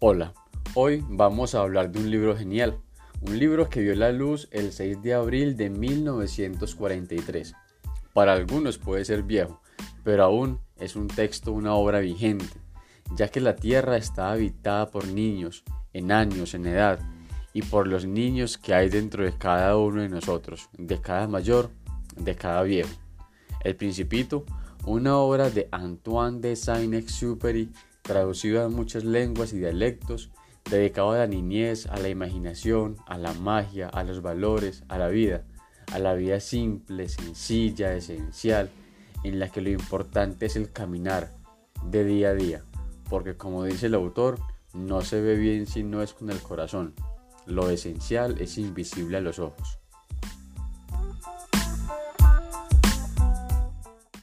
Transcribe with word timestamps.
Hola, 0.00 0.32
hoy 0.74 1.04
vamos 1.08 1.56
a 1.56 1.60
hablar 1.60 1.90
de 1.90 1.98
un 1.98 2.08
libro 2.08 2.36
genial, 2.36 2.78
un 3.20 3.36
libro 3.36 3.68
que 3.68 3.80
vio 3.80 3.96
la 3.96 4.12
luz 4.12 4.46
el 4.52 4.70
6 4.70 5.02
de 5.02 5.12
abril 5.12 5.56
de 5.56 5.70
1943. 5.70 7.52
Para 8.12 8.34
algunos 8.34 8.78
puede 8.78 9.04
ser 9.04 9.24
viejo, 9.24 9.60
pero 10.04 10.22
aún 10.22 10.60
es 10.76 10.94
un 10.94 11.08
texto, 11.08 11.50
una 11.50 11.74
obra 11.74 11.98
vigente, 11.98 12.46
ya 13.16 13.26
que 13.26 13.40
la 13.40 13.56
Tierra 13.56 13.96
está 13.96 14.30
habitada 14.30 14.88
por 14.92 15.08
niños, 15.08 15.64
en 15.92 16.12
años, 16.12 16.54
en 16.54 16.66
edad, 16.66 17.00
y 17.52 17.62
por 17.62 17.88
los 17.88 18.06
niños 18.06 18.56
que 18.56 18.74
hay 18.74 18.88
dentro 18.88 19.24
de 19.24 19.36
cada 19.36 19.76
uno 19.76 20.02
de 20.02 20.08
nosotros, 20.08 20.68
de 20.78 21.00
cada 21.00 21.26
mayor, 21.26 21.70
de 22.16 22.36
cada 22.36 22.62
viejo. 22.62 22.94
El 23.64 23.74
Principito, 23.74 24.44
una 24.86 25.16
obra 25.16 25.50
de 25.50 25.66
Antoine 25.72 26.38
de 26.38 26.54
Saint-Exupéry, 26.54 27.72
traducida 28.08 28.64
a 28.64 28.68
muchas 28.70 29.04
lenguas 29.04 29.52
y 29.52 29.58
dialectos, 29.58 30.30
dedicado 30.70 31.10
a 31.10 31.18
la 31.18 31.26
niñez, 31.26 31.86
a 31.88 31.98
la 31.98 32.08
imaginación, 32.08 32.96
a 33.06 33.18
la 33.18 33.34
magia, 33.34 33.88
a 33.88 34.02
los 34.02 34.22
valores, 34.22 34.82
a 34.88 34.96
la 34.96 35.08
vida, 35.08 35.44
a 35.92 35.98
la 35.98 36.14
vida 36.14 36.40
simple, 36.40 37.10
sencilla, 37.10 37.92
esencial, 37.92 38.70
en 39.24 39.38
la 39.38 39.50
que 39.50 39.60
lo 39.60 39.68
importante 39.68 40.46
es 40.46 40.56
el 40.56 40.72
caminar 40.72 41.34
de 41.84 42.04
día 42.04 42.30
a 42.30 42.34
día, 42.34 42.64
porque 43.10 43.36
como 43.36 43.64
dice 43.64 43.86
el 43.86 43.94
autor, 43.94 44.38
no 44.72 45.02
se 45.02 45.20
ve 45.20 45.36
bien 45.36 45.66
si 45.66 45.82
no 45.82 46.02
es 46.02 46.14
con 46.14 46.30
el 46.30 46.40
corazón. 46.40 46.94
Lo 47.44 47.68
esencial 47.68 48.40
es 48.40 48.56
invisible 48.56 49.18
a 49.18 49.20
los 49.20 49.38
ojos. 49.38 49.78